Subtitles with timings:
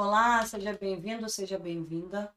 [0.00, 2.32] Olá, seja bem-vindo, seja bem-vinda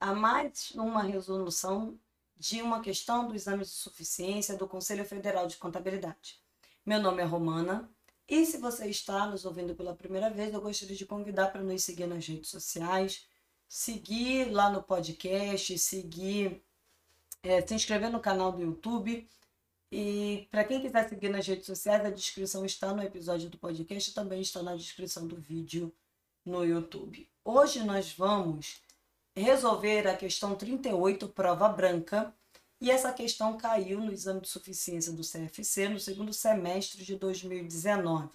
[0.00, 1.96] a mais uma resolução
[2.36, 6.40] de uma questão do exame de suficiência do Conselho Federal de Contabilidade.
[6.84, 7.88] Meu nome é Romana
[8.28, 11.84] e se você está nos ouvindo pela primeira vez, eu gostaria de convidar para nos
[11.84, 13.24] seguir nas redes sociais,
[13.68, 16.60] seguir lá no podcast, seguir,
[17.40, 19.30] é, se inscrever no canal do YouTube.
[19.92, 24.12] E para quem quiser seguir nas redes sociais, a descrição está no episódio do podcast
[24.12, 25.94] também está na descrição do vídeo
[26.46, 27.28] no YouTube.
[27.44, 28.80] Hoje nós vamos
[29.34, 32.32] resolver a questão 38, prova branca,
[32.80, 38.30] e essa questão caiu no exame de suficiência do CFC no segundo semestre de 2019.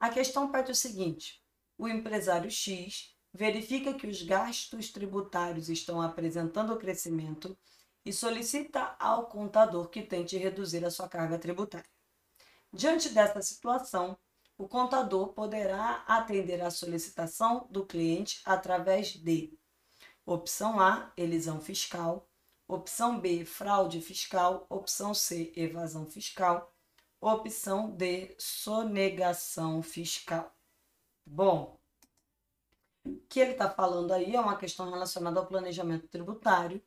[0.00, 1.42] A questão pede o seguinte:
[1.76, 7.56] o empresário X verifica que os gastos tributários estão apresentando crescimento
[8.04, 11.90] e solicita ao contador que tente reduzir a sua carga tributária.
[12.72, 14.16] Diante dessa situação,
[14.58, 19.56] o contador poderá atender à solicitação do cliente através de
[20.26, 22.28] opção A, elisão fiscal,
[22.66, 26.74] opção B, fraude fiscal, opção C, evasão fiscal,
[27.20, 30.52] opção D, sonegação fiscal.
[31.24, 31.78] Bom,
[33.04, 36.82] o que ele está falando aí é uma questão relacionada ao planejamento tributário.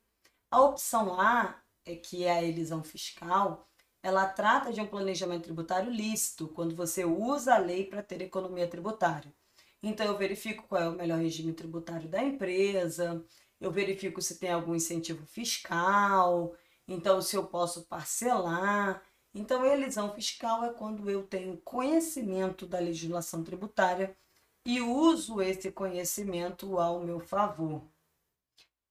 [0.52, 3.71] A opção A, é que é a elisão fiscal,
[4.04, 8.68] ela trata de um planejamento tributário lícito, quando você usa a lei para ter economia
[8.68, 9.34] tributária.
[9.84, 13.24] Então, eu verifico qual é o melhor regime tributário da empresa,
[13.60, 16.56] eu verifico se tem algum incentivo fiscal,
[16.88, 19.04] então, se eu posso parcelar.
[19.34, 24.16] Então, elisão fiscal é quando eu tenho conhecimento da legislação tributária
[24.66, 27.84] e uso esse conhecimento ao meu favor.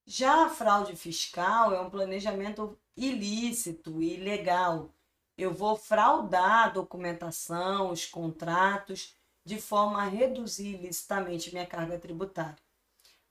[0.07, 4.93] Já a fraude fiscal é um planejamento ilícito ilegal
[5.41, 12.59] eu vou fraudar a documentação, os contratos, de forma a reduzir ilicitamente minha carga tributária.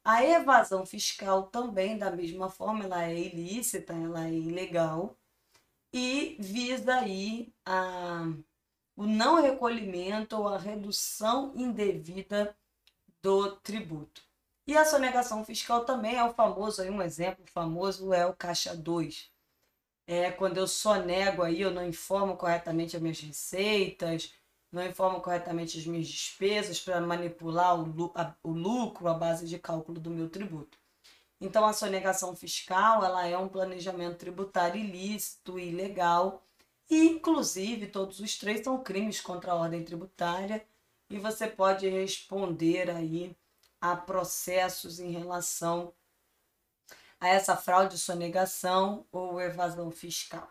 [0.04, 5.16] A evasão fiscal também, da mesma forma, ela é ilícita, ela é ilegal
[5.94, 8.24] e visa aí a,
[8.96, 12.56] o não recolhimento ou a redução indevida
[13.22, 14.24] do tributo.
[14.66, 18.75] E a sonegação fiscal também é o famoso, aí um exemplo famoso é o Caixa
[18.75, 19.31] 2
[20.09, 24.34] é, quando eu sonego aí, eu não informo corretamente as minhas receitas,
[24.72, 29.59] não informo corretamente as minhas despesas para manipular o, a, o lucro à base de
[29.59, 30.80] cálculo do meu tributo.
[31.40, 36.44] Então, a sonegação fiscal ela é um planejamento tributário ilícito e ilegal,
[36.90, 40.66] e, inclusive, todos os três são crimes contra a ordem tributária,
[41.08, 43.38] e você pode responder aí
[43.80, 45.94] a processos em relação
[47.19, 50.50] a essa fraude, sonegação ou evasão fiscal.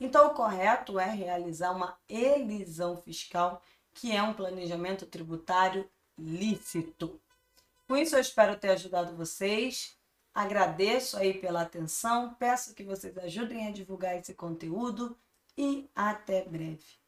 [0.00, 3.62] Então, o correto é realizar uma elisão fiscal,
[3.94, 7.20] que é um planejamento tributário lícito.
[7.86, 9.96] Com isso, eu espero ter ajudado vocês.
[10.34, 15.18] Agradeço aí pela atenção, peço que vocês ajudem a divulgar esse conteúdo
[15.56, 16.98] e até breve.